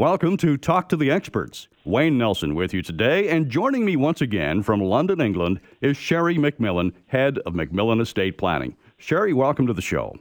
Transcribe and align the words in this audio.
Welcome 0.00 0.38
to 0.38 0.56
Talk 0.56 0.88
to 0.88 0.96
the 0.96 1.10
Experts. 1.10 1.68
Wayne 1.84 2.16
Nelson 2.16 2.54
with 2.54 2.72
you 2.72 2.80
today, 2.80 3.28
and 3.28 3.50
joining 3.50 3.84
me 3.84 3.96
once 3.96 4.22
again 4.22 4.62
from 4.62 4.80
London, 4.80 5.20
England, 5.20 5.60
is 5.82 5.94
Sherry 5.94 6.36
MacMillan, 6.36 6.94
head 7.08 7.36
of 7.40 7.52
MacMillan 7.52 8.00
Estate 8.00 8.38
Planning. 8.38 8.74
Sherry, 8.96 9.34
welcome 9.34 9.66
to 9.66 9.74
the 9.74 9.82
show. 9.82 10.16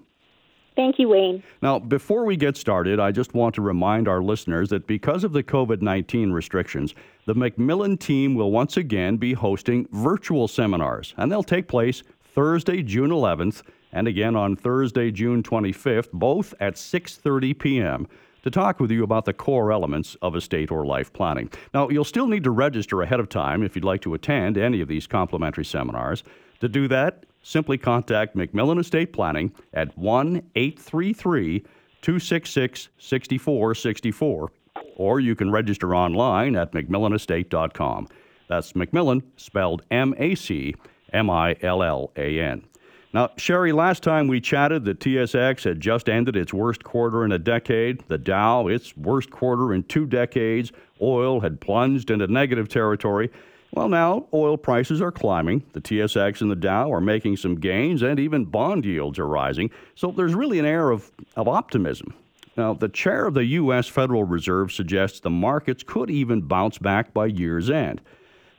Thank 0.75 0.99
you, 0.99 1.07
Wayne. 1.07 1.41
Now, 1.61 1.79
before 1.79 2.25
we 2.25 2.35
get 2.35 2.57
started, 2.57 2.99
I 2.99 3.13
just 3.13 3.33
want 3.33 3.55
to 3.55 3.61
remind 3.61 4.09
our 4.09 4.21
listeners 4.21 4.67
that 4.67 4.85
because 4.85 5.23
of 5.23 5.31
the 5.31 5.43
COVID 5.43 5.81
19 5.81 6.33
restrictions, 6.33 6.93
the 7.25 7.33
MacMillan 7.33 8.01
team 8.01 8.35
will 8.35 8.51
once 8.51 8.75
again 8.75 9.15
be 9.15 9.31
hosting 9.31 9.87
virtual 9.93 10.49
seminars, 10.49 11.13
and 11.15 11.31
they'll 11.31 11.41
take 11.41 11.69
place 11.69 12.03
Thursday, 12.21 12.83
June 12.83 13.11
11th, 13.11 13.61
and 13.93 14.09
again 14.09 14.35
on 14.35 14.57
Thursday, 14.57 15.09
June 15.09 15.41
25th, 15.41 16.11
both 16.11 16.53
at 16.59 16.73
6:30 16.73 17.57
p.m 17.57 18.07
to 18.43 18.51
talk 18.51 18.79
with 18.79 18.91
you 18.91 19.03
about 19.03 19.25
the 19.25 19.33
core 19.33 19.71
elements 19.71 20.15
of 20.21 20.35
estate 20.35 20.71
or 20.71 20.85
life 20.85 21.11
planning. 21.13 21.49
Now, 21.73 21.89
you'll 21.89 22.03
still 22.03 22.27
need 22.27 22.43
to 22.43 22.51
register 22.51 23.01
ahead 23.01 23.19
of 23.19 23.29
time 23.29 23.63
if 23.63 23.75
you'd 23.75 23.85
like 23.85 24.01
to 24.01 24.13
attend 24.13 24.57
any 24.57 24.81
of 24.81 24.87
these 24.87 25.07
complimentary 25.07 25.65
seminars. 25.65 26.23
To 26.61 26.67
do 26.67 26.87
that, 26.87 27.25
simply 27.43 27.77
contact 27.77 28.35
MacMillan 28.35 28.79
Estate 28.79 29.13
Planning 29.13 29.53
at 29.73 29.97
1 29.97 30.43
833 30.55 31.59
266 32.01 32.89
6464, 32.97 34.51
or 34.95 35.19
you 35.19 35.35
can 35.35 35.51
register 35.51 35.95
online 35.95 36.55
at 36.55 36.71
MacMillanEstate.com. 36.71 38.07
That's 38.47 38.73
MacMillan, 38.73 39.21
spelled 39.37 39.83
M 39.91 40.13
A 40.17 40.35
C 40.35 40.75
M 41.13 41.29
I 41.29 41.55
L 41.61 41.83
L 41.83 42.11
A 42.15 42.39
N. 42.39 42.63
Now, 43.11 43.31
Sherry, 43.37 43.71
last 43.71 44.03
time 44.03 44.27
we 44.27 44.39
chatted, 44.39 44.85
the 44.85 44.93
TSX 44.93 45.63
had 45.63 45.79
just 45.79 46.07
ended 46.07 46.35
its 46.35 46.53
worst 46.53 46.83
quarter 46.83 47.25
in 47.25 47.31
a 47.31 47.39
decade. 47.39 48.03
The 48.07 48.19
Dow, 48.19 48.67
its 48.67 48.95
worst 48.95 49.31
quarter 49.31 49.73
in 49.73 49.83
two 49.83 50.05
decades. 50.05 50.71
Oil 51.01 51.39
had 51.39 51.59
plunged 51.59 52.11
into 52.11 52.27
negative 52.27 52.69
territory. 52.69 53.31
Well, 53.71 53.89
now 53.89 54.27
oil 54.31 54.57
prices 54.57 55.01
are 55.01 55.11
climbing. 55.11 55.63
The 55.73 55.81
TSX 55.81 56.41
and 56.41 56.51
the 56.51 56.55
Dow 56.55 56.91
are 56.91 57.01
making 57.01 57.37
some 57.37 57.55
gains, 57.55 58.03
and 58.03 58.19
even 58.19 58.45
bond 58.45 58.85
yields 58.85 59.17
are 59.17 59.27
rising. 59.27 59.71
So 59.95 60.11
there's 60.11 60.35
really 60.35 60.59
an 60.59 60.65
air 60.65 60.91
of, 60.91 61.11
of 61.35 61.47
optimism. 61.47 62.13
Now, 62.57 62.73
the 62.73 62.89
chair 62.89 63.25
of 63.25 63.33
the 63.33 63.45
U.S. 63.45 63.87
Federal 63.87 64.23
Reserve 64.23 64.71
suggests 64.71 65.19
the 65.19 65.29
markets 65.29 65.81
could 65.81 66.11
even 66.11 66.41
bounce 66.41 66.77
back 66.77 67.13
by 67.13 67.27
year's 67.27 67.69
end. 67.69 68.01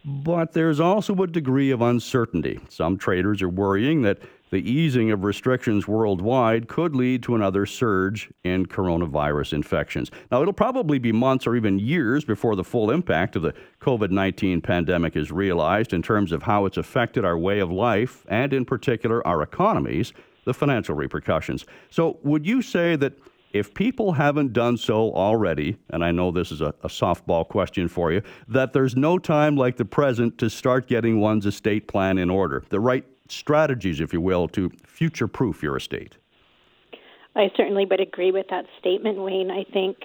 But 0.04 0.52
there's 0.52 0.80
also 0.80 1.14
a 1.22 1.26
degree 1.26 1.70
of 1.70 1.82
uncertainty. 1.82 2.58
Some 2.68 2.96
traders 2.96 3.42
are 3.42 3.48
worrying 3.48 4.02
that 4.02 4.18
the 4.50 4.68
easing 4.68 5.10
of 5.12 5.22
restrictions 5.24 5.86
worldwide 5.86 6.68
could 6.68 6.96
lead 6.96 7.22
to 7.22 7.36
another 7.36 7.66
surge 7.66 8.30
in 8.42 8.66
coronavirus 8.66 9.52
infections. 9.52 10.10
Now, 10.30 10.42
it'll 10.42 10.52
probably 10.52 10.98
be 10.98 11.12
months 11.12 11.46
or 11.46 11.54
even 11.54 11.78
years 11.78 12.24
before 12.24 12.56
the 12.56 12.64
full 12.64 12.90
impact 12.90 13.36
of 13.36 13.42
the 13.42 13.54
COVID 13.80 14.10
19 14.10 14.60
pandemic 14.60 15.16
is 15.16 15.30
realized 15.30 15.92
in 15.92 16.02
terms 16.02 16.32
of 16.32 16.42
how 16.42 16.66
it's 16.66 16.78
affected 16.78 17.24
our 17.24 17.38
way 17.38 17.60
of 17.60 17.70
life 17.70 18.26
and, 18.28 18.52
in 18.52 18.64
particular, 18.64 19.24
our 19.26 19.42
economies, 19.42 20.12
the 20.44 20.54
financial 20.54 20.96
repercussions. 20.96 21.64
So, 21.90 22.18
would 22.22 22.44
you 22.44 22.60
say 22.62 22.96
that 22.96 23.12
if 23.52 23.74
people 23.74 24.12
haven't 24.12 24.52
done 24.52 24.76
so 24.76 25.12
already, 25.12 25.76
and 25.90 26.04
I 26.04 26.12
know 26.12 26.30
this 26.30 26.52
is 26.52 26.60
a, 26.60 26.74
a, 26.82 26.88
softball 26.88 27.46
question 27.46 27.88
for 27.88 28.12
you, 28.12 28.22
that 28.48 28.72
there's 28.72 28.96
no 28.96 29.18
time 29.18 29.56
like 29.56 29.76
the 29.76 29.84
present 29.84 30.38
to 30.38 30.48
start 30.48 30.86
getting 30.86 31.20
one's 31.20 31.46
estate 31.46 31.88
plan 31.88 32.18
in 32.18 32.30
order, 32.30 32.62
the 32.68 32.80
right 32.80 33.04
strategies, 33.28 34.00
if 34.00 34.12
you 34.12 34.20
will, 34.20 34.48
to 34.48 34.70
future 34.86 35.26
proof 35.26 35.62
your 35.62 35.76
estate. 35.76 36.16
I 37.34 37.50
certainly 37.56 37.86
would 37.86 38.00
agree 38.00 38.32
with 38.32 38.46
that 38.50 38.66
statement, 38.78 39.18
Wayne. 39.18 39.50
I 39.50 39.64
think 39.72 39.96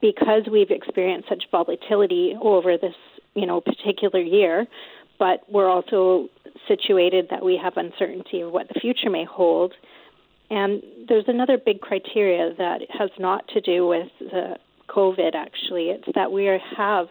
because 0.00 0.42
we've 0.50 0.70
experienced 0.70 1.28
such 1.28 1.44
volatility 1.50 2.36
over 2.40 2.76
this, 2.76 2.94
you 3.34 3.46
know, 3.46 3.60
particular 3.60 4.20
year, 4.20 4.66
but 5.18 5.40
we're 5.50 5.68
also 5.68 6.28
situated 6.68 7.26
that 7.30 7.44
we 7.44 7.58
have 7.62 7.76
uncertainty 7.76 8.40
of 8.40 8.52
what 8.52 8.68
the 8.68 8.78
future 8.80 9.10
may 9.10 9.24
hold. 9.24 9.74
And 10.50 10.82
there's 11.08 11.28
another 11.28 11.58
big 11.58 11.80
criteria 11.80 12.54
that 12.56 12.80
has 12.90 13.10
not 13.18 13.46
to 13.48 13.60
do 13.60 13.86
with 13.86 14.08
the 14.18 14.56
COVID. 14.88 15.34
Actually, 15.34 15.90
it's 15.90 16.08
that 16.14 16.32
we 16.32 16.46
have 16.76 17.08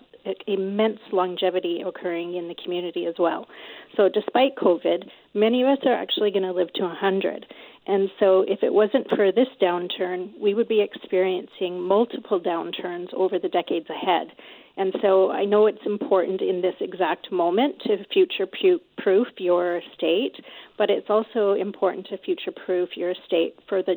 immense 0.48 1.00
longevity 1.12 1.84
occurring 1.86 2.36
in 2.36 2.48
the 2.48 2.56
community 2.64 3.06
as 3.06 3.16
well. 3.20 3.48
So, 3.96 4.10
despite 4.10 4.56
COVID, 4.56 5.08
many 5.34 5.62
of 5.62 5.70
us 5.70 5.80
are 5.86 5.94
actually 5.94 6.32
going 6.32 6.44
to 6.44 6.52
live 6.52 6.72
to 6.74 6.84
100. 6.84 7.46
And 7.88 8.10
so, 8.20 8.44
if 8.48 8.64
it 8.64 8.74
wasn't 8.74 9.10
for 9.10 9.32
this 9.32 9.48
downturn, 9.62 10.38
we 10.40 10.54
would 10.54 10.68
be 10.68 10.82
experiencing 10.82 11.82
multiple 11.82 12.40
downturns 12.40 13.14
over 13.14 13.40
the 13.40 13.50
decades 13.50 13.88
ahead. 13.90 14.28
And 14.76 14.94
so, 15.02 15.32
I 15.32 15.46
know 15.46 15.68
it's 15.68 15.86
important 15.86 16.42
in 16.42 16.62
this 16.62 16.76
exact 16.82 17.32
moment 17.32 17.82
to 17.86 17.98
future 18.14 18.48
proof 18.98 19.28
your 19.38 19.78
estate, 19.78 20.36
but 20.78 20.90
it's 20.90 21.10
also 21.10 21.54
important 21.54 22.08
to 22.08 22.18
future 22.18 22.52
proof 22.66 22.90
your 22.96 23.12
estate 23.12 23.56
for 23.68 23.82
the 23.82 23.96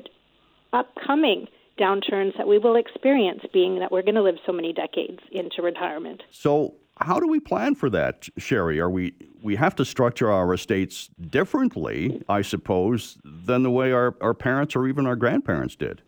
upcoming 0.73 1.47
downturns 1.81 2.37
that 2.37 2.47
we 2.47 2.59
will 2.59 2.77
experience, 2.77 3.41
being 3.53 3.79
that 3.79 3.91
we're 3.91 4.03
going 4.03 4.15
to 4.15 4.23
live 4.23 4.37
so 4.45 4.53
many 4.53 4.73
decades 4.73 5.21
into 5.33 5.63
retirement. 5.63 6.23
So, 6.31 6.75
how 6.99 7.19
do 7.19 7.27
we 7.27 7.41
plan 7.41 7.75
for 7.75 7.89
that, 7.91 8.29
Sherry? 8.37 8.79
Are 8.79 8.91
we 8.91 9.15
we 9.43 9.57
have 9.57 9.75
to 9.77 9.85
structure 9.85 10.31
our 10.31 10.53
estates 10.53 11.09
differently, 11.31 12.23
I 12.29 12.43
suppose, 12.43 13.17
than 13.25 13.63
the 13.63 13.71
way 13.71 13.91
our, 13.93 14.15
our 14.21 14.35
parents 14.35 14.77
or 14.77 14.87
even 14.87 15.07
our 15.07 15.17
grandparents 15.17 15.77
did? 15.77 16.03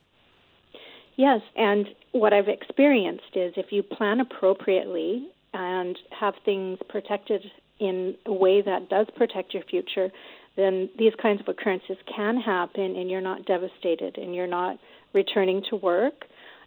Yes, 1.16 1.40
and 1.56 1.86
what 2.12 2.32
I've 2.32 2.48
experienced 2.48 3.34
is 3.34 3.54
if 3.56 3.72
you 3.72 3.82
plan 3.82 4.20
appropriately 4.20 5.28
and 5.54 5.98
have 6.18 6.34
things 6.44 6.78
protected 6.88 7.42
in 7.78 8.14
a 8.26 8.32
way 8.32 8.62
that 8.62 8.88
does 8.88 9.06
protect 9.16 9.54
your 9.54 9.62
future, 9.64 10.10
then 10.56 10.90
these 10.98 11.12
kinds 11.20 11.40
of 11.40 11.48
occurrences 11.48 11.96
can 12.14 12.36
happen 12.36 12.96
and 12.96 13.10
you're 13.10 13.20
not 13.20 13.46
devastated 13.46 14.18
and 14.18 14.34
you're 14.34 14.46
not 14.46 14.76
returning 15.14 15.62
to 15.70 15.76
work, 15.76 16.24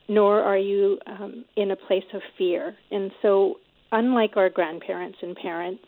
nor 0.07 0.41
are 0.41 0.57
you 0.57 1.00
um, 1.07 1.46
in 1.56 1.72
a 1.72 1.75
place 1.75 2.03
of 2.13 2.22
fear. 2.38 2.75
And 2.91 3.12
so, 3.22 3.56
unlike 3.91 4.38
our 4.38 4.50
grandparents 4.50 5.18
and 5.22 5.35
parents, 5.35 5.84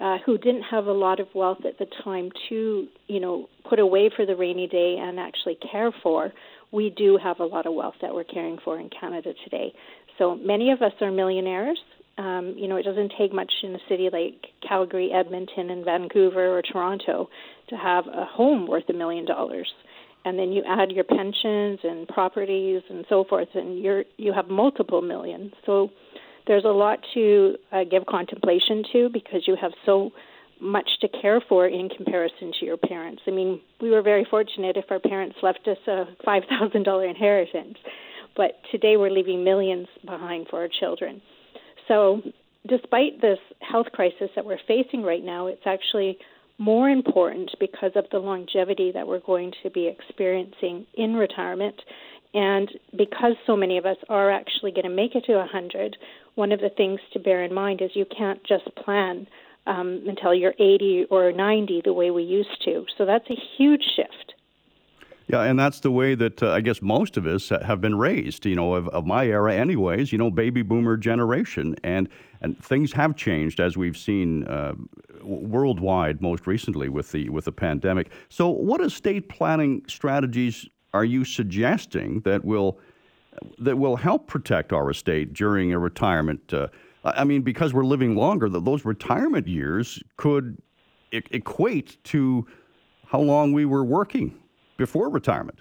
uh, 0.00 0.18
who 0.26 0.36
didn't 0.38 0.62
have 0.62 0.86
a 0.86 0.92
lot 0.92 1.20
of 1.20 1.28
wealth 1.34 1.64
at 1.64 1.78
the 1.78 1.86
time 2.02 2.30
to, 2.48 2.88
you 3.06 3.20
know, 3.20 3.48
put 3.68 3.78
away 3.78 4.10
for 4.14 4.26
the 4.26 4.34
rainy 4.34 4.66
day 4.66 4.96
and 5.00 5.20
actually 5.20 5.56
care 5.70 5.92
for, 6.02 6.32
we 6.72 6.90
do 6.90 7.18
have 7.22 7.38
a 7.38 7.44
lot 7.44 7.66
of 7.66 7.74
wealth 7.74 7.94
that 8.02 8.12
we're 8.12 8.24
caring 8.24 8.58
for 8.64 8.78
in 8.78 8.90
Canada 8.90 9.32
today. 9.44 9.72
So 10.18 10.34
many 10.34 10.72
of 10.72 10.82
us 10.82 10.92
are 11.00 11.10
millionaires. 11.10 11.78
Um, 12.16 12.54
you 12.56 12.68
know, 12.68 12.76
it 12.76 12.84
doesn't 12.84 13.12
take 13.18 13.32
much 13.32 13.52
in 13.62 13.74
a 13.74 13.78
city 13.88 14.08
like 14.12 14.46
Calgary, 14.66 15.10
Edmonton, 15.12 15.70
and 15.70 15.84
Vancouver 15.84 16.56
or 16.56 16.62
Toronto 16.62 17.28
to 17.70 17.76
have 17.76 18.06
a 18.06 18.24
home 18.24 18.66
worth 18.66 18.88
a 18.88 18.92
million 18.92 19.24
dollars 19.24 19.68
and 20.24 20.38
then 20.38 20.52
you 20.52 20.62
add 20.66 20.90
your 20.90 21.04
pensions 21.04 21.80
and 21.82 22.08
properties 22.08 22.82
and 22.88 23.04
so 23.08 23.24
forth, 23.24 23.48
and 23.54 23.78
you're 23.78 24.04
you 24.16 24.32
have 24.32 24.48
multiple 24.48 25.02
millions. 25.02 25.52
So 25.66 25.90
there's 26.46 26.64
a 26.64 26.68
lot 26.68 26.98
to 27.14 27.56
uh, 27.72 27.84
give 27.90 28.06
contemplation 28.06 28.84
to 28.92 29.08
because 29.12 29.42
you 29.46 29.56
have 29.60 29.72
so 29.84 30.10
much 30.60 30.88
to 31.00 31.08
care 31.08 31.42
for 31.46 31.66
in 31.66 31.88
comparison 31.88 32.52
to 32.58 32.64
your 32.64 32.76
parents. 32.76 33.22
I 33.26 33.32
mean, 33.32 33.60
we 33.80 33.90
were 33.90 34.02
very 34.02 34.26
fortunate 34.30 34.76
if 34.76 34.84
our 34.90 35.00
parents 35.00 35.36
left 35.42 35.66
us 35.66 35.78
a 35.86 36.04
five 36.24 36.42
thousand 36.48 36.84
dollar 36.84 37.06
inheritance, 37.06 37.76
but 38.36 38.52
today 38.70 38.96
we're 38.96 39.10
leaving 39.10 39.44
millions 39.44 39.88
behind 40.04 40.46
for 40.48 40.60
our 40.60 40.68
children. 40.80 41.20
So, 41.88 42.22
despite 42.66 43.20
this 43.20 43.38
health 43.60 43.88
crisis 43.92 44.30
that 44.36 44.44
we're 44.44 44.58
facing 44.66 45.02
right 45.02 45.22
now, 45.22 45.46
it's 45.48 45.66
actually 45.66 46.18
more 46.58 46.88
important 46.88 47.50
because 47.58 47.92
of 47.96 48.04
the 48.12 48.18
longevity 48.18 48.92
that 48.92 49.06
we're 49.06 49.20
going 49.20 49.52
to 49.62 49.70
be 49.70 49.88
experiencing 49.88 50.86
in 50.94 51.14
retirement. 51.14 51.74
And 52.32 52.68
because 52.96 53.34
so 53.46 53.56
many 53.56 53.78
of 53.78 53.86
us 53.86 53.96
are 54.08 54.30
actually 54.30 54.72
going 54.72 54.84
to 54.84 54.90
make 54.90 55.14
it 55.14 55.24
to 55.26 55.34
100, 55.34 55.96
one 56.34 56.52
of 56.52 56.60
the 56.60 56.70
things 56.70 57.00
to 57.12 57.20
bear 57.20 57.44
in 57.44 57.54
mind 57.54 57.80
is 57.80 57.90
you 57.94 58.06
can't 58.16 58.42
just 58.44 58.64
plan 58.76 59.26
um, 59.66 60.04
until 60.06 60.34
you're 60.34 60.54
80 60.58 61.06
or 61.10 61.32
90 61.32 61.82
the 61.84 61.92
way 61.92 62.10
we 62.10 62.22
used 62.22 62.62
to. 62.64 62.84
So 62.98 63.06
that's 63.06 63.28
a 63.30 63.36
huge 63.56 63.82
shift. 63.96 64.23
Yeah, 65.26 65.42
and 65.42 65.58
that's 65.58 65.80
the 65.80 65.90
way 65.90 66.14
that 66.14 66.42
uh, 66.42 66.50
I 66.50 66.60
guess 66.60 66.82
most 66.82 67.16
of 67.16 67.26
us 67.26 67.48
have 67.48 67.80
been 67.80 67.96
raised. 67.96 68.44
You 68.44 68.56
know, 68.56 68.74
of, 68.74 68.88
of, 68.88 69.06
my 69.06 69.26
era, 69.26 69.54
anyways. 69.54 70.12
You 70.12 70.18
know, 70.18 70.30
baby 70.30 70.62
boomer 70.62 70.96
generation, 70.96 71.76
and 71.82 72.08
and 72.42 72.62
things 72.62 72.92
have 72.92 73.16
changed 73.16 73.58
as 73.58 73.76
we've 73.76 73.96
seen 73.96 74.44
uh, 74.44 74.74
worldwide, 75.22 76.20
most 76.20 76.46
recently 76.46 76.90
with 76.90 77.10
the 77.12 77.30
with 77.30 77.46
the 77.46 77.52
pandemic. 77.52 78.10
So, 78.28 78.50
what 78.50 78.82
estate 78.82 79.30
planning 79.30 79.82
strategies 79.88 80.68
are 80.92 81.06
you 81.06 81.24
suggesting 81.24 82.20
that 82.20 82.44
will 82.44 82.78
that 83.58 83.78
will 83.78 83.96
help 83.96 84.26
protect 84.26 84.74
our 84.74 84.90
estate 84.90 85.32
during 85.32 85.72
a 85.72 85.78
retirement? 85.78 86.52
Uh, 86.52 86.68
I 87.02 87.24
mean, 87.24 87.40
because 87.40 87.72
we're 87.72 87.84
living 87.84 88.14
longer, 88.14 88.48
those 88.48 88.84
retirement 88.84 89.46
years 89.46 90.02
could 90.18 90.58
equate 91.12 92.02
to 92.04 92.46
how 93.06 93.20
long 93.20 93.52
we 93.52 93.64
were 93.64 93.84
working 93.84 94.38
before 94.76 95.08
retirement. 95.08 95.58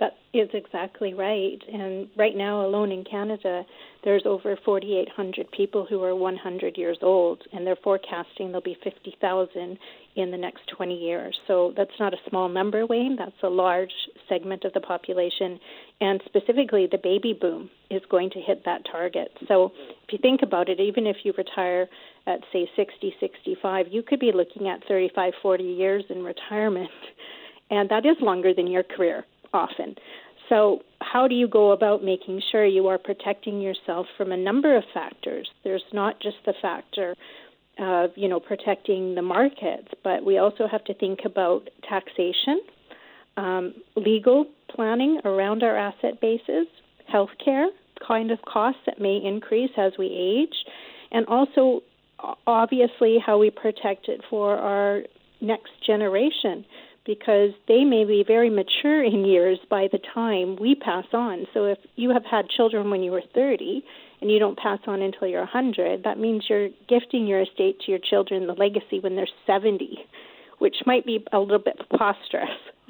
That 0.00 0.16
is 0.32 0.48
exactly 0.52 1.14
right. 1.14 1.58
And 1.72 2.08
right 2.16 2.36
now, 2.36 2.66
alone 2.66 2.90
in 2.90 3.04
Canada, 3.04 3.64
there's 4.02 4.24
over 4.26 4.58
4,800 4.64 5.50
people 5.52 5.86
who 5.88 6.02
are 6.02 6.16
100 6.16 6.76
years 6.76 6.98
old, 7.00 7.42
and 7.52 7.64
they're 7.64 7.76
forecasting 7.76 8.48
there'll 8.48 8.60
be 8.60 8.76
50,000 8.82 9.78
in 10.16 10.30
the 10.32 10.36
next 10.36 10.62
20 10.76 10.94
years. 10.94 11.38
So 11.46 11.72
that's 11.76 11.98
not 12.00 12.12
a 12.12 12.16
small 12.28 12.48
number, 12.48 12.84
Wayne. 12.86 13.16
That's 13.16 13.40
a 13.44 13.48
large 13.48 13.92
segment 14.28 14.64
of 14.64 14.72
the 14.72 14.80
population. 14.80 15.60
And 16.00 16.20
specifically, 16.26 16.88
the 16.90 16.98
baby 16.98 17.32
boom 17.32 17.70
is 17.88 18.02
going 18.10 18.30
to 18.30 18.40
hit 18.40 18.64
that 18.64 18.82
target. 18.90 19.30
So 19.46 19.70
if 20.06 20.12
you 20.12 20.18
think 20.20 20.42
about 20.42 20.68
it, 20.68 20.80
even 20.80 21.06
if 21.06 21.18
you 21.22 21.32
retire 21.38 21.88
at, 22.26 22.40
say, 22.52 22.68
60, 22.74 23.14
65, 23.20 23.86
you 23.90 24.02
could 24.02 24.18
be 24.18 24.32
looking 24.32 24.68
at 24.68 24.80
35, 24.88 25.34
40 25.40 25.62
years 25.62 26.04
in 26.10 26.24
retirement. 26.24 26.90
And 27.74 27.88
that 27.88 28.06
is 28.06 28.16
longer 28.20 28.54
than 28.54 28.68
your 28.68 28.84
career 28.84 29.24
often. 29.52 29.96
So, 30.48 30.80
how 31.00 31.26
do 31.26 31.34
you 31.34 31.48
go 31.48 31.72
about 31.72 32.04
making 32.04 32.40
sure 32.50 32.64
you 32.64 32.86
are 32.88 32.98
protecting 32.98 33.60
yourself 33.60 34.06
from 34.16 34.30
a 34.30 34.36
number 34.36 34.76
of 34.76 34.84
factors? 34.92 35.48
There's 35.64 35.84
not 35.92 36.20
just 36.20 36.36
the 36.46 36.54
factor 36.60 37.14
of, 37.78 38.10
you 38.14 38.28
know, 38.28 38.38
protecting 38.40 39.14
the 39.14 39.22
markets, 39.22 39.88
but 40.04 40.24
we 40.24 40.38
also 40.38 40.68
have 40.70 40.84
to 40.84 40.94
think 40.94 41.20
about 41.24 41.68
taxation, 41.88 42.60
um, 43.36 43.74
legal 43.96 44.46
planning 44.68 45.20
around 45.24 45.62
our 45.62 45.76
asset 45.76 46.20
bases, 46.20 46.66
healthcare 47.12 47.66
kind 48.06 48.30
of 48.30 48.38
costs 48.42 48.80
that 48.86 49.00
may 49.00 49.20
increase 49.24 49.70
as 49.76 49.92
we 49.98 50.06
age, 50.06 50.54
and 51.10 51.26
also 51.26 51.80
obviously 52.46 53.18
how 53.24 53.38
we 53.38 53.50
protect 53.50 54.08
it 54.08 54.20
for 54.30 54.56
our 54.56 55.02
next 55.40 55.72
generation 55.86 56.64
because 57.04 57.50
they 57.68 57.84
may 57.84 58.04
be 58.04 58.24
very 58.26 58.50
mature 58.50 59.04
in 59.04 59.24
years 59.24 59.58
by 59.68 59.88
the 59.92 59.98
time 60.14 60.56
we 60.56 60.74
pass 60.74 61.04
on. 61.12 61.46
So 61.52 61.64
if 61.64 61.78
you 61.96 62.10
have 62.10 62.24
had 62.24 62.48
children 62.48 62.90
when 62.90 63.02
you 63.02 63.10
were 63.10 63.22
30 63.34 63.84
and 64.20 64.30
you 64.30 64.38
don't 64.38 64.58
pass 64.58 64.78
on 64.86 65.02
until 65.02 65.28
you're 65.28 65.40
100, 65.40 66.04
that 66.04 66.18
means 66.18 66.44
you're 66.48 66.68
gifting 66.88 67.26
your 67.26 67.42
estate 67.42 67.80
to 67.80 67.90
your 67.90 68.00
children, 68.00 68.46
the 68.46 68.54
legacy, 68.54 69.00
when 69.00 69.16
they're 69.16 69.28
70, 69.46 69.98
which 70.58 70.76
might 70.86 71.04
be 71.04 71.24
a 71.32 71.38
little 71.38 71.58
bit 71.58 71.76
preposterous. 71.76 72.48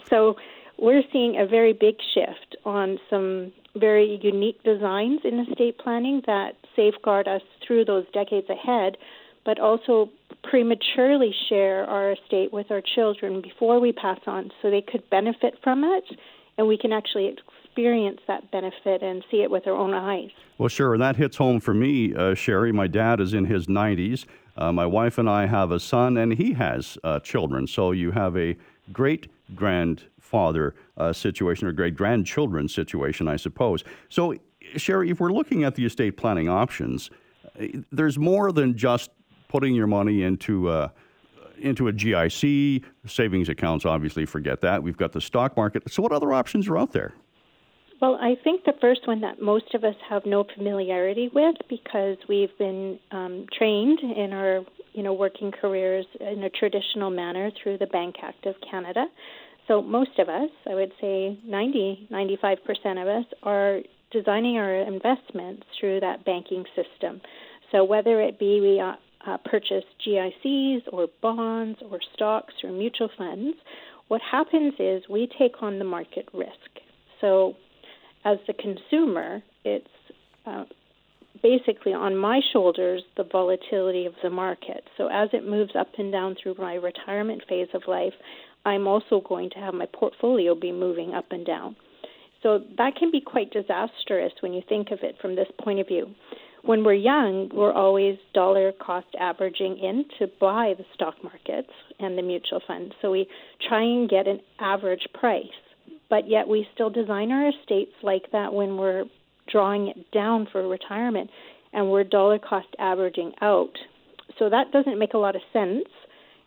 So 0.09 0.37
we're 0.79 1.03
seeing 1.13 1.41
a 1.41 1.47
very 1.47 1.73
big 1.73 1.97
shift 2.15 2.57
on 2.65 2.99
some 3.11 3.53
very 3.77 4.21
unique 4.23 4.63
designs 4.63 5.21
in 5.25 5.41
estate 5.41 5.79
planning 5.79 6.23
that 6.27 6.53
safeguard 6.77 7.27
us 7.27 7.43
through 7.67 7.85
those 7.85 8.05
decades 8.13 8.49
ahead, 8.49 8.97
but 9.45 9.59
also 9.59 10.09
prematurely 10.55 11.35
share 11.49 11.85
our 11.87 12.13
estate 12.13 12.53
with 12.53 12.71
our 12.71 12.81
children 12.95 13.43
before 13.43 13.81
we 13.81 13.91
pass 13.91 14.21
on 14.25 14.53
so 14.63 14.71
they 14.71 14.81
could 14.81 15.03
benefit 15.11 15.53
from 15.65 15.83
it 15.83 16.05
and 16.57 16.69
we 16.69 16.79
can 16.79 16.93
actually 16.93 17.35
experience 17.67 18.21
that 18.29 18.49
benefit 18.53 19.03
and 19.03 19.25
see 19.33 19.39
it 19.39 19.51
with 19.51 19.67
our 19.67 19.73
own 19.73 19.93
eyes. 19.93 20.31
Well, 20.59 20.69
sure. 20.69 20.95
And 20.95 21.03
that 21.03 21.17
hits 21.17 21.37
home 21.37 21.59
for 21.59 21.75
me, 21.75 22.15
uh, 22.15 22.35
Sherry. 22.35 22.71
My 22.71 22.87
dad 22.87 23.21
is 23.21 23.35
in 23.35 23.47
his 23.47 23.67
90s. 23.67 24.27
Uh, 24.57 24.71
my 24.71 24.87
wife 24.87 25.19
and 25.19 25.29
I 25.29 25.47
have 25.47 25.73
a 25.73 25.81
son, 25.81 26.17
and 26.17 26.33
he 26.33 26.53
has 26.53 26.97
uh, 27.03 27.19
children. 27.19 27.67
So 27.67 27.91
you 27.91 28.13
have 28.13 28.37
a 28.37 28.57
great 28.93 29.27
grandfather 29.57 30.77
uh, 30.97 31.13
situation 31.13 31.67
or 31.67 31.73
great 31.73 31.97
grandchildren 31.97 32.69
situation, 32.69 33.27
I 33.27 33.35
suppose. 33.35 33.83
So, 34.09 34.37
Sherry, 34.77 35.11
if 35.11 35.19
we're 35.19 35.33
looking 35.33 35.65
at 35.65 35.75
the 35.75 35.85
estate 35.85 36.17
planning 36.17 36.49
options, 36.49 37.11
uh, 37.61 37.67
there's 37.91 38.21
more 38.21 38.53
than 38.53 38.77
just 38.77 39.11
putting 39.55 39.73
your 39.73 39.87
money 39.87 40.25
into 40.25 40.69
uh, 40.69 40.89
into 41.61 41.87
a 41.87 41.93
GIC, 41.93 42.83
savings 43.07 43.49
accounts, 43.49 43.87
obviously, 43.87 44.27
forget 44.27 44.61
that. 44.63 44.83
We've 44.83 44.97
got 44.97 45.13
the 45.13 45.21
stock 45.21 45.57
market. 45.57 45.89
So, 45.93 46.03
what 46.03 46.11
other 46.11 46.33
options 46.33 46.67
are 46.67 46.77
out 46.77 46.91
there? 46.91 47.15
Well, 48.03 48.19
I 48.21 48.35
think 48.43 48.65
the 48.65 48.75
first 48.81 49.07
one 49.07 49.21
that 49.21 49.41
most 49.41 49.73
of 49.73 49.85
us 49.85 49.95
have 50.11 50.27
no 50.27 50.45
familiarity 50.57 51.31
with 51.33 51.55
because 51.71 52.17
we've 52.29 52.51
been 52.59 52.99
um, 53.13 53.47
trained 53.57 54.01
in 54.01 54.33
our 54.33 54.65
you 54.93 55.05
know 55.05 55.13
working 55.13 55.53
careers 55.53 56.07
in 56.19 56.43
a 56.43 56.51
traditional 56.51 57.11
manner 57.11 57.53
through 57.63 57.79
the 57.79 57.87
Bank 57.87 58.17
Act 58.25 58.47
of 58.47 58.57
Canada. 58.69 59.07
So 59.69 59.81
most 59.81 60.19
of 60.19 60.29
us, 60.29 60.51
I 60.69 60.75
would 60.75 60.93
say 61.01 61.39
90, 61.47 62.09
95% 62.11 62.59
of 63.01 63.07
us 63.09 63.25
are 63.45 63.79
designing 64.11 64.59
our 64.59 64.75
investments 64.75 65.63
through 65.79 66.01
that 66.01 66.25
banking 66.25 66.65
system. 66.75 67.21
So 67.71 67.85
whether 67.85 68.21
it 68.21 68.39
be 68.39 68.61
we 68.61 68.81
uh, 69.27 69.39
purchase 69.45 69.85
GICs 70.07 70.83
or 70.93 71.09
bonds 71.23 71.79
or 71.91 71.99
stocks 72.15 72.55
or 72.63 72.71
mutual 72.71 73.09
funds, 73.17 73.57
what 74.09 74.21
happens 74.21 74.75
is 74.79 75.03
we 75.09 75.29
take 75.39 75.63
on 75.63 75.79
the 75.79 75.85
market 75.85 76.29
risk. 76.35 76.53
So, 77.21 77.55
as 78.25 78.39
the 78.47 78.55
consumer, 78.55 79.43
it's 79.65 79.87
uh, 80.47 80.65
basically 81.43 81.93
on 81.93 82.17
my 82.17 82.41
shoulders 82.53 83.03
the 83.17 83.25
volatility 83.25 84.07
of 84.07 84.15
the 84.23 84.31
market. 84.31 84.85
So, 84.97 85.09
as 85.09 85.31
it 85.33 85.47
moves 85.47 85.73
up 85.79 85.89
and 85.99 86.13
down 86.13 86.37
through 86.41 86.57
my 86.59 86.75
retirement 86.75 87.43
phase 87.49 87.69
of 87.75 87.83
life, 87.87 88.13
I'm 88.67 88.87
also 88.87 89.23
going 89.27 89.51
to 89.51 89.59
have 89.59 89.75
my 89.75 89.87
portfolio 89.87 90.55
be 90.55 90.73
moving 90.73 91.15
up 91.15 91.27
and 91.31 91.47
down. 91.47 91.77
So, 92.43 92.61
that 92.77 92.97
can 92.97 93.11
be 93.11 93.23
quite 93.23 93.51
disastrous 93.53 94.33
when 94.41 94.53
you 94.53 94.63
think 94.69 94.91
of 94.91 94.99
it 95.03 95.17
from 95.21 95.35
this 95.35 95.49
point 95.63 95.81
of 95.81 95.89
view 95.89 96.15
when 96.65 96.83
we're 96.83 96.95
young, 96.95 97.51
we're 97.53 97.73
always 97.73 98.17
dollar 98.33 98.73
cost 98.73 99.07
averaging 99.19 99.77
in 99.79 100.05
to 100.19 100.27
buy 100.41 100.75
the 100.77 100.85
stock 100.95 101.15
markets 101.23 101.71
and 101.99 102.17
the 102.17 102.23
mutual 102.23 102.61
funds. 102.67 102.95
So 103.03 103.11
we 103.11 103.27
try 103.69 103.83
and 103.83 104.09
get 104.09 104.27
an 104.27 104.41
average 104.59 105.07
price, 105.13 105.45
but 106.09 106.29
yet 106.29 106.49
we 106.49 106.67
still 106.73 106.91
design 106.91 107.31
our 107.33 107.51
estates 107.51 107.93
like 108.03 108.33
that 108.33 108.53
when 108.53 108.77
we're 108.79 109.05
drawing 109.51 109.89
it 109.89 110.11
down 110.11 110.49
for 110.51 110.67
retirement 110.67 111.29
and 111.73 111.91
we're 111.91 112.05
dollar 112.05 112.39
cost 112.39 112.69
averaging 112.79 113.33
out. 113.43 113.73
So 114.39 114.49
that 114.49 114.73
doesn't 114.73 114.99
make 114.99 115.15
a 115.15 115.19
lot 115.19 115.37
of 115.37 115.43
sense. 115.53 115.85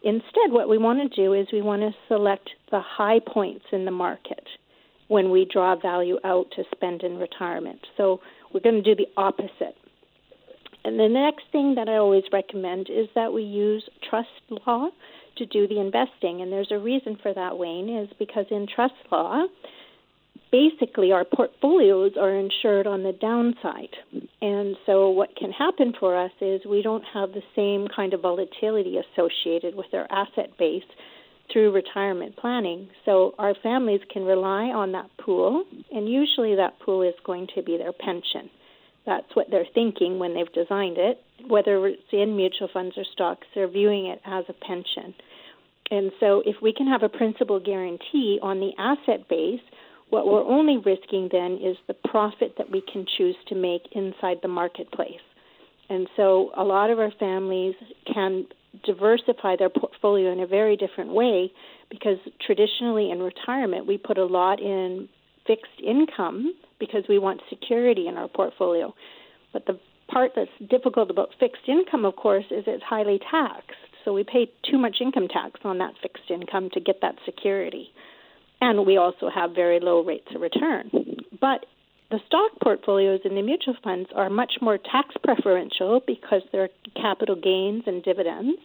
Instead, 0.03 0.51
what 0.51 0.69
we 0.69 0.77
want 0.77 0.99
to 0.99 1.21
do 1.21 1.33
is 1.33 1.47
we 1.51 1.61
want 1.61 1.81
to 1.81 1.91
select 2.07 2.49
the 2.71 2.81
high 2.81 3.19
points 3.19 3.65
in 3.71 3.85
the 3.85 3.91
market 3.91 4.43
when 5.09 5.31
we 5.31 5.47
draw 5.51 5.75
value 5.75 6.17
out 6.23 6.47
to 6.55 6.63
spend 6.75 7.03
in 7.03 7.17
retirement. 7.17 7.79
So 7.97 8.19
we're 8.53 8.61
going 8.61 8.81
to 8.81 8.95
do 8.95 8.95
the 8.95 9.09
opposite. 9.15 9.75
And 10.87 10.97
the 10.97 11.09
next 11.09 11.43
thing 11.51 11.75
that 11.75 11.89
I 11.89 11.97
always 11.97 12.23
recommend 12.31 12.89
is 12.89 13.09
that 13.13 13.33
we 13.33 13.43
use 13.43 13.83
trust 14.09 14.29
law 14.65 14.87
to 15.35 15.45
do 15.45 15.67
the 15.67 15.81
investing. 15.81 16.41
And 16.41 16.49
there's 16.49 16.71
a 16.71 16.79
reason 16.79 17.17
for 17.21 17.33
that, 17.33 17.57
Wayne, 17.57 17.89
is 17.89 18.07
because 18.17 18.45
in 18.51 18.67
trust 18.73 18.93
law, 19.11 19.47
basically 20.49 21.11
our 21.11 21.25
portfolios 21.25 22.13
are 22.17 22.33
insured 22.33 22.87
on 22.87 23.03
the 23.03 23.11
downside. 23.11 23.97
And 24.41 24.77
so 24.85 25.09
what 25.09 25.35
can 25.35 25.51
happen 25.51 25.91
for 25.99 26.17
us 26.17 26.31
is 26.39 26.61
we 26.65 26.81
don't 26.81 27.03
have 27.13 27.33
the 27.33 27.43
same 27.53 27.89
kind 27.93 28.13
of 28.13 28.21
volatility 28.21 28.95
associated 28.97 29.75
with 29.75 29.87
our 29.91 30.07
asset 30.09 30.57
base 30.57 30.87
through 31.51 31.73
retirement 31.73 32.37
planning. 32.37 32.87
So 33.03 33.35
our 33.37 33.55
families 33.61 34.01
can 34.09 34.23
rely 34.23 34.67
on 34.67 34.93
that 34.93 35.09
pool, 35.19 35.65
and 35.91 36.07
usually 36.07 36.55
that 36.55 36.79
pool 36.79 37.01
is 37.01 37.15
going 37.25 37.47
to 37.55 37.61
be 37.61 37.77
their 37.77 37.91
pension. 37.91 38.49
That's 39.07 39.25
what 39.35 39.47
they're 39.49 39.65
thinking 39.73 40.19
when 40.19 40.35
they've 40.35 40.51
designed 40.51 40.97
it. 40.97 41.19
Whether 41.47 41.87
it's 41.87 42.01
in 42.11 42.35
mutual 42.35 42.67
funds 42.71 42.95
or 42.97 43.05
stocks, 43.13 43.47
they're 43.55 43.69
viewing 43.69 44.07
it 44.07 44.19
as 44.25 44.43
a 44.49 44.53
pension. 44.53 45.15
And 45.89 46.11
so, 46.19 46.43
if 46.45 46.57
we 46.61 46.73
can 46.73 46.87
have 46.87 47.01
a 47.01 47.09
principal 47.09 47.61
guarantee 47.61 48.37
on 48.43 48.59
the 48.59 48.71
asset 48.77 49.29
base, 49.29 49.61
what 50.09 50.27
we're 50.27 50.43
only 50.43 50.77
risking 50.77 51.29
then 51.31 51.53
is 51.63 51.77
the 51.87 51.93
profit 51.93 52.55
that 52.57 52.69
we 52.69 52.81
can 52.81 53.05
choose 53.17 53.37
to 53.47 53.55
make 53.55 53.83
inside 53.93 54.39
the 54.41 54.49
marketplace. 54.49 55.23
And 55.89 56.09
so, 56.17 56.51
a 56.57 56.63
lot 56.65 56.89
of 56.89 56.99
our 56.99 57.11
families 57.17 57.75
can 58.13 58.47
diversify 58.83 59.55
their 59.57 59.69
portfolio 59.69 60.33
in 60.33 60.41
a 60.41 60.47
very 60.47 60.75
different 60.75 61.11
way 61.13 61.51
because 61.89 62.17
traditionally 62.45 63.09
in 63.09 63.19
retirement, 63.19 63.87
we 63.87 63.97
put 63.97 64.17
a 64.17 64.25
lot 64.25 64.61
in 64.61 65.07
fixed 65.45 65.79
income 65.81 66.53
because 66.79 67.03
we 67.09 67.19
want 67.19 67.41
security 67.49 68.07
in 68.07 68.17
our 68.17 68.27
portfolio. 68.27 68.93
But 69.53 69.65
the 69.65 69.79
part 70.07 70.31
that's 70.35 70.69
difficult 70.69 71.09
about 71.09 71.29
fixed 71.39 71.67
income, 71.67 72.05
of 72.05 72.15
course, 72.15 72.45
is 72.51 72.63
it's 72.67 72.83
highly 72.83 73.19
taxed. 73.31 73.71
So 74.05 74.13
we 74.13 74.23
pay 74.23 74.49
too 74.69 74.77
much 74.77 74.97
income 75.01 75.27
tax 75.27 75.59
on 75.63 75.79
that 75.79 75.93
fixed 76.01 76.29
income 76.29 76.69
to 76.73 76.79
get 76.79 77.01
that 77.01 77.15
security. 77.25 77.89
And 78.61 78.85
we 78.85 78.97
also 78.97 79.29
have 79.33 79.51
very 79.53 79.79
low 79.79 80.03
rates 80.03 80.27
of 80.33 80.41
return. 80.41 80.89
But 81.39 81.65
the 82.09 82.19
stock 82.25 82.51
portfolios 82.63 83.21
in 83.25 83.35
the 83.35 83.41
mutual 83.41 83.75
funds 83.83 84.09
are 84.15 84.29
much 84.29 84.53
more 84.61 84.77
tax 84.77 85.13
preferential 85.23 86.01
because 86.07 86.41
they're 86.51 86.69
capital 86.95 87.35
gains 87.35 87.83
and 87.85 88.01
dividends. 88.01 88.57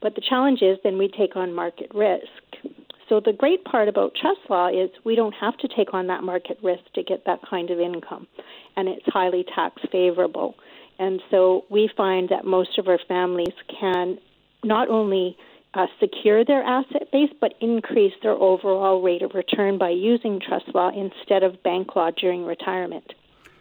But 0.00 0.14
the 0.14 0.22
challenge 0.26 0.62
is 0.62 0.78
then 0.84 0.98
we 0.98 1.08
take 1.08 1.34
on 1.34 1.52
market 1.52 1.90
risk. 1.92 2.45
So 3.08 3.20
the 3.20 3.32
great 3.32 3.64
part 3.64 3.88
about 3.88 4.14
trust 4.20 4.40
law 4.50 4.68
is 4.68 4.90
we 5.04 5.14
don't 5.14 5.34
have 5.34 5.56
to 5.58 5.68
take 5.68 5.94
on 5.94 6.08
that 6.08 6.24
market 6.24 6.58
risk 6.62 6.82
to 6.94 7.02
get 7.02 7.24
that 7.26 7.40
kind 7.48 7.70
of 7.70 7.78
income, 7.78 8.26
and 8.76 8.88
it's 8.88 9.06
highly 9.06 9.44
tax 9.54 9.80
favorable. 9.92 10.54
And 10.98 11.20
so 11.30 11.64
we 11.70 11.88
find 11.96 12.28
that 12.30 12.44
most 12.44 12.78
of 12.78 12.88
our 12.88 12.98
families 13.06 13.54
can 13.80 14.18
not 14.64 14.88
only 14.88 15.36
uh, 15.74 15.86
secure 16.00 16.44
their 16.44 16.62
asset 16.62 17.12
base 17.12 17.30
but 17.40 17.52
increase 17.60 18.14
their 18.22 18.32
overall 18.32 19.02
rate 19.02 19.22
of 19.22 19.34
return 19.34 19.78
by 19.78 19.90
using 19.90 20.40
trust 20.40 20.64
law 20.74 20.90
instead 20.90 21.42
of 21.42 21.62
bank 21.62 21.94
law 21.94 22.10
during 22.10 22.44
retirement. 22.44 23.12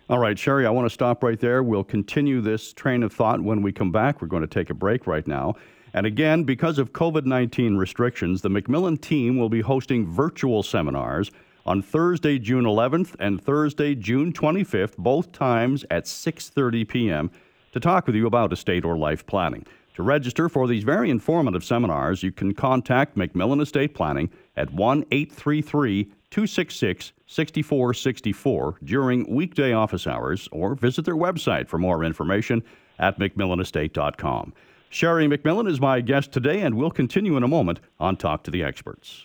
All 0.10 0.20
right, 0.20 0.38
Sherry, 0.38 0.66
I 0.66 0.70
want 0.70 0.86
to 0.86 0.94
stop 0.94 1.24
right 1.24 1.40
there. 1.40 1.62
We'll 1.62 1.84
continue 1.84 2.40
this 2.40 2.74
train 2.74 3.04
of 3.04 3.12
thought 3.12 3.42
when 3.42 3.62
we 3.62 3.72
come 3.72 3.92
back. 3.92 4.22
We're 4.22 4.28
going 4.28 4.44
to 4.44 4.48
take 4.48 4.70
a 4.70 4.74
break 4.74 5.08
right 5.08 5.28
now. 5.28 5.56
And 5.96 6.06
again, 6.06 6.44
because 6.44 6.78
of 6.78 6.92
COVID 6.92 7.26
19 7.26 7.78
restrictions, 7.78 8.42
the 8.42 8.50
MacMillan 8.50 9.00
team 9.00 9.38
will 9.38 9.48
be 9.48 9.62
hosting 9.62 10.06
virtual 10.06 10.62
seminars 10.62 11.32
on 11.66 11.82
Thursday, 11.82 12.38
June 12.38 12.66
11th 12.66 13.16
and 13.18 13.42
Thursday, 13.42 13.96
June 13.96 14.34
25th, 14.34 14.98
both 14.98 15.32
times 15.32 15.86
at 15.90 16.04
6:30 16.04 16.86
p.m. 16.86 17.32
to 17.72 17.80
talk 17.80 18.08
with 18.08 18.16
you 18.18 18.28
about 18.28 18.52
estate 18.52 18.84
or 18.84 18.98
life 18.98 19.26
planning. 19.26 19.66
To 19.94 20.04
register 20.04 20.50
for 20.50 20.68
these 20.68 20.84
very 20.84 21.10
informative 21.10 21.64
seminars, 21.64 22.24
you 22.24 22.34
can 22.34 22.54
contact 22.54 23.16
MacMillan 23.16 23.62
Estate 23.62 23.96
Planning 23.96 24.30
at 24.58 24.74
1 24.74 25.06
833 25.12 26.12
266 26.30 27.14
6464 27.26 28.80
during 28.84 29.34
weekday 29.34 29.72
office 29.72 30.06
hours 30.06 30.50
or 30.52 30.76
visit 30.76 31.06
their 31.06 31.16
website 31.16 31.70
for 31.70 31.78
more 31.78 32.04
information 32.04 32.62
at 33.00 33.18
macmillanestate.com. 33.18 34.52
Sherry 34.90 35.28
MacMillan 35.28 35.70
is 35.70 35.82
my 35.82 36.02
guest 36.02 36.32
today, 36.32 36.62
and 36.62 36.76
we'll 36.76 36.92
continue 36.92 37.38
in 37.38 37.44
a 37.44 37.48
moment 37.48 37.80
on 38.00 38.18
Talk 38.18 38.44
to 38.44 38.52
the 38.52 38.64
Experts. 38.64 39.24